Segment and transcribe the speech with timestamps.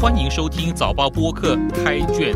[0.00, 2.32] 欢迎收听早报播客开卷。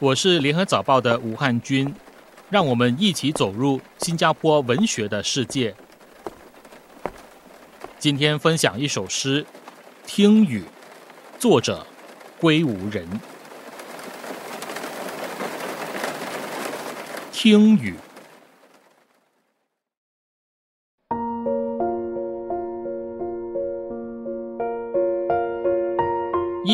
[0.00, 1.94] 我是联合早报的吴汉军，
[2.50, 5.72] 让我们一起走入新加坡文学的世界。
[8.00, 9.44] 今天分享一首诗
[10.04, 10.62] 《听雨》，
[11.38, 11.86] 作者
[12.40, 13.08] 归无人。
[17.30, 17.94] 听雨，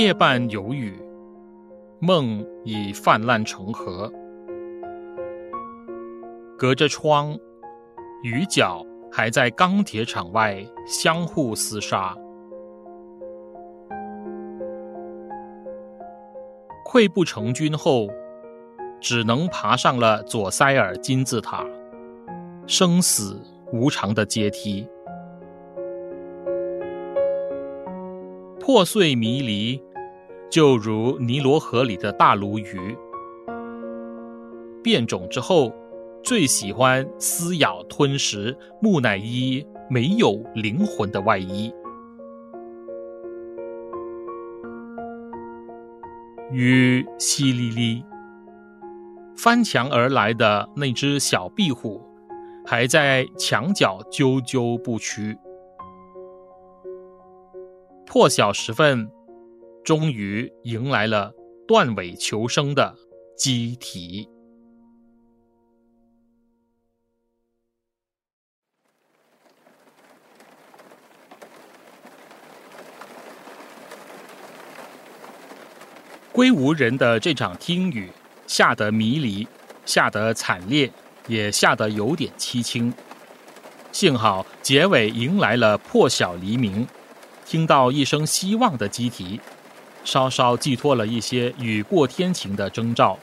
[0.02, 1.00] 夜半有雨，
[2.00, 4.12] 梦已泛滥成河。
[6.58, 7.38] 隔着窗，
[8.24, 12.16] 雨脚还在钢铁厂外相互厮杀。
[16.84, 18.08] 溃不成军后。
[19.04, 21.66] 只能爬上了左塞尔金字塔，
[22.68, 23.36] 生死
[23.72, 24.86] 无常的阶梯，
[28.60, 29.82] 破碎迷离，
[30.52, 32.94] 就如尼罗河里的大鲈鱼。
[34.82, 35.72] 变种之后，
[36.22, 41.72] 最喜欢撕咬吞食木乃伊没有灵魂的外衣。
[46.50, 48.04] 雨淅沥沥。
[49.34, 51.98] 翻墙而来的那只小壁虎，
[52.66, 55.34] 还在墙角啾啾不屈。
[58.04, 59.10] 破晓时分，
[59.84, 61.32] 终于迎来了
[61.66, 62.94] 断尾求生的
[63.36, 64.28] 鸡啼。
[76.32, 78.10] 归无人的这场听雨。
[78.44, 79.48] 下得迷离，
[79.86, 80.90] 下得惨烈，
[81.26, 82.92] 也下得有点凄清。
[83.92, 86.86] 幸好结尾迎来了破晓黎明，
[87.46, 89.40] 听到一声希望的鸡啼，
[90.04, 93.18] 稍稍寄托了一些雨过天晴的征兆。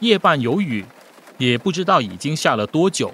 [0.00, 0.84] 夜半有雨，
[1.36, 3.12] 也不知道已经下了多久，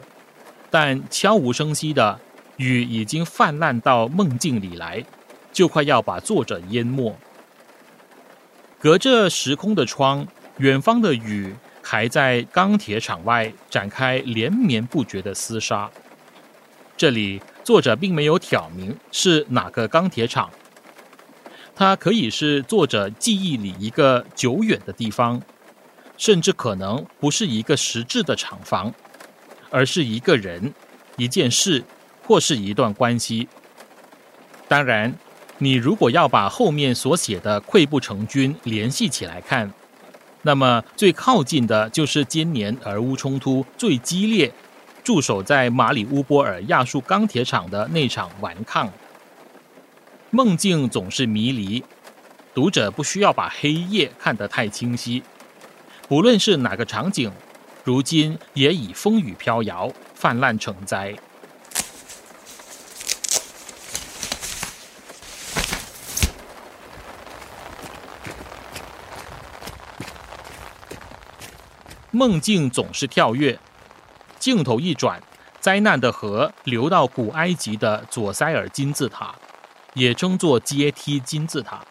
[0.71, 2.21] 但悄无声息的
[2.57, 5.05] 雨已经泛滥到梦境里来，
[5.53, 7.17] 就快要把作者淹没。
[8.79, 10.27] 隔着时空的窗。
[10.59, 15.91] 远方的雨还在钢铁厂外展开连绵不绝的厮杀。
[16.97, 20.49] 这里作者并没有挑明是哪个钢铁厂，
[21.75, 25.43] 它可以是作者记忆里一个久远的地方，
[26.17, 28.95] 甚至可能不是一个实质的厂房，
[29.71, 30.73] 而是一个人、
[31.17, 31.83] 一件事
[32.27, 33.49] 或是一段关系。
[34.69, 35.13] 当然，
[35.59, 39.73] 你如果要把后面所写的溃不成军联系起来看。
[40.43, 44.53] 那么最靠近的就是今年俄乌冲突最激烈，
[45.03, 48.93] 驻守在马里乌波尔亚速钢铁厂的那场顽抗。
[50.35, 51.85] 梦境总是迷离，
[52.53, 55.23] 读者不需要把黑夜看得太清晰。
[56.09, 57.31] 不论是哪个场景，
[57.85, 61.15] 如今也已风雨飘摇，泛滥成灾。
[72.11, 73.57] 梦境总是跳跃，
[74.41, 75.23] 镜头一转，
[75.61, 79.33] 灾难的河流到古埃及的左塞尔金字塔，
[79.95, 81.83] 也称作阶梯金字塔。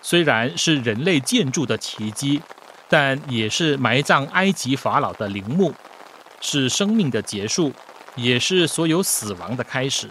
[0.00, 2.40] 虽然是人类建筑的奇迹，
[2.88, 5.74] 但也是埋葬埃及法老的陵墓，
[6.40, 7.72] 是生命的结束，
[8.14, 10.08] 也是所有死亡的开始。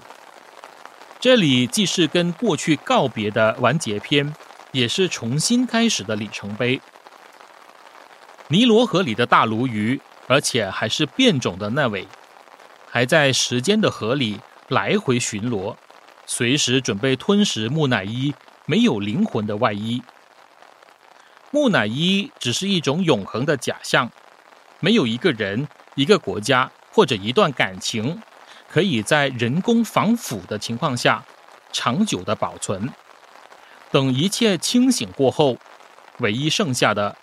[1.20, 4.36] 这里既是跟过去告别的完结篇，
[4.72, 6.80] 也是重新开始的里程碑。
[8.50, 12.08] 尼罗河里的大鲈鱼，而且还是变种的那位，
[12.90, 15.76] 还在时间的河里来回巡逻，
[16.28, 18.36] 随时准备吞食木乃伊
[18.68, 20.04] 没有灵魂的外衣。
[21.50, 24.12] 木乃伊只是一种永恒的假象，
[24.80, 28.22] 没有一个人、一个国家或者一段感情，
[28.70, 31.24] 可以在人工防腐的情况下
[31.72, 32.94] 长久的保存。
[33.90, 35.58] 等一切清醒过后，
[36.20, 37.16] 唯一剩下的。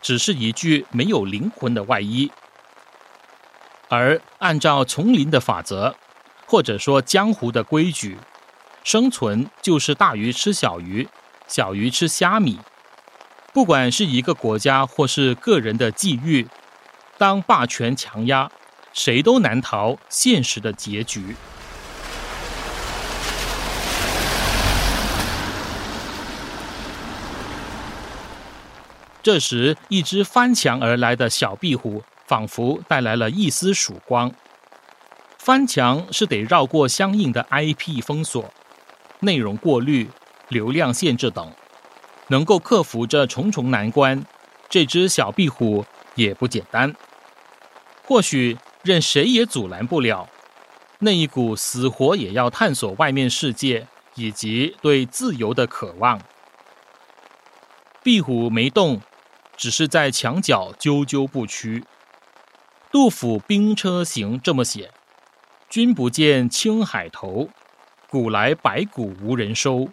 [0.00, 2.32] 只是一具没有灵魂的外衣，
[3.88, 5.94] 而按照丛林的法则，
[6.44, 8.18] 或者说江湖的规矩，
[8.84, 11.08] 生存就是大鱼吃小鱼，
[11.46, 12.58] 小鱼吃虾米。
[13.52, 16.48] 不管是一个国家或是个人的际遇，
[17.18, 18.50] 当霸权强压，
[18.92, 21.36] 谁都难逃现实的结局。
[29.22, 34.32] 这时，一只翻墙而来的小壁虎仿佛带来了一丝曙光。
[35.38, 38.52] 翻墙是得绕过相应的 IP 封锁、
[39.22, 40.10] 内容过滤、
[40.48, 41.52] 流量限制等，
[42.28, 44.24] 能够克服这重重难关，
[44.68, 45.84] 这只小壁虎
[46.16, 46.94] 也不简单。
[48.04, 50.28] 或许任谁也阻拦不了
[50.98, 53.86] 那一股死活也要探索外面世界
[54.16, 56.20] 以及对自由的渴望。
[58.02, 59.00] 壁虎没动，
[59.56, 61.84] 只是在墙角啾啾不屈。
[62.90, 64.90] 杜甫《兵车行》这么写。
[65.70, 67.48] 君不见青海头，
[68.12, 69.88] 古来白骨无人收。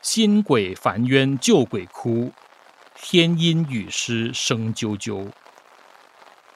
[0.00, 2.32] 新鬼烦冤旧鬼哭，
[2.96, 5.30] 天阴雨湿声啾啾。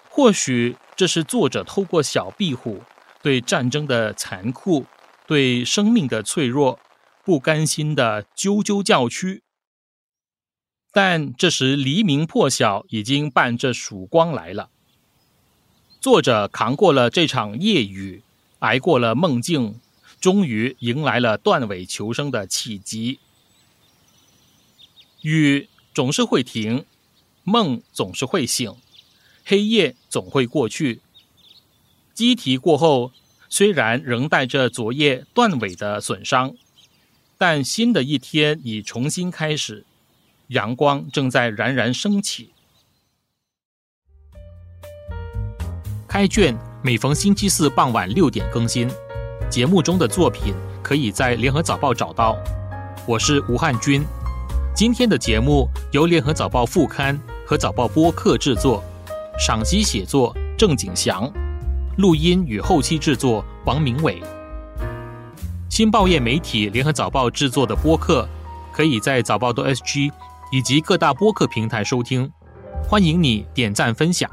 [0.09, 2.83] 或许这是作者透过小壁虎
[3.21, 4.87] 对战争的残酷、
[5.27, 6.81] 对生命的脆弱
[7.23, 9.43] 不甘心的啾啾叫屈。
[10.91, 14.71] 但这时黎明破晓，已经伴着曙光来了。
[16.01, 18.23] 作者扛过了这场夜雨。
[18.61, 19.81] 挨过了梦境，
[20.21, 23.19] 终于迎来了断尾求生的契机。
[25.23, 26.85] 雨总是会停，
[27.45, 28.75] 梦总是会醒，
[29.45, 31.01] 黑夜总会过去。
[32.15, 33.13] 机题过后，
[33.49, 36.57] 虽然仍带着昨夜断尾的损伤，
[37.37, 39.85] 但新的一天已重新开始，
[40.49, 42.53] 阳光正在冉冉升起。
[46.09, 46.57] 开卷。
[46.81, 48.89] 每逢星期四傍晚六点更新，
[49.51, 52.37] 节目中的作品可以在联合早报找到。
[53.07, 54.05] 我是吴汉军，
[54.75, 58.85] 今天的节目由联合早报副刊和早报播客制作，
[59.39, 61.31] 赏析写作郑景祥，
[61.97, 64.23] 录音与后期制作王明伟。
[65.71, 68.29] 新报业媒体联合早报制作的播客，
[68.71, 70.11] 可以在早报的 SG
[70.53, 72.31] 以及各大播客平台收听，
[72.87, 74.31] 欢迎你点赞分享。